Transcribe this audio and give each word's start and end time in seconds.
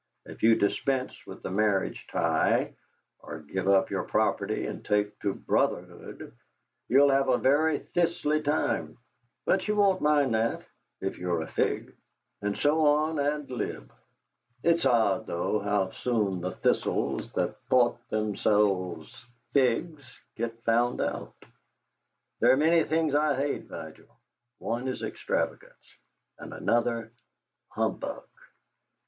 If 0.25 0.41
you 0.41 0.55
dispense 0.55 1.13
with 1.27 1.43
the 1.43 1.51
marriage 1.51 2.07
tie, 2.11 2.73
or 3.19 3.37
give 3.41 3.67
up 3.67 3.91
your 3.91 4.01
property 4.03 4.65
and 4.65 4.83
take 4.83 5.19
to 5.19 5.35
Brotherhood, 5.35 6.33
you'll 6.89 7.11
have 7.11 7.29
a 7.29 7.37
very 7.37 7.81
thistley 7.95 8.43
time, 8.43 8.97
but 9.45 9.67
you 9.67 9.75
won't 9.75 10.01
mind 10.01 10.33
that 10.33 10.65
if 11.01 11.19
you're 11.19 11.43
a 11.43 11.51
fig. 11.51 11.95
And 12.41 12.57
so 12.57 12.83
on 12.83 13.19
ad 13.19 13.51
lib. 13.51 13.93
It's 14.63 14.87
odd, 14.87 15.27
though, 15.27 15.59
how 15.59 15.91
soon 15.91 16.41
the 16.41 16.53
thistles 16.55 17.31
that 17.33 17.59
thought 17.69 17.99
themselves 18.09 19.07
figs 19.53 20.01
get 20.35 20.63
found 20.63 20.99
out. 20.99 21.35
There 22.39 22.51
are 22.51 22.57
many 22.57 22.85
things 22.85 23.13
I 23.13 23.35
hate, 23.35 23.65
Vigil. 23.65 24.07
One 24.57 24.87
is 24.87 25.03
extravagance, 25.03 25.85
and 26.39 26.53
another 26.55 27.11
humbug!" 27.69 28.23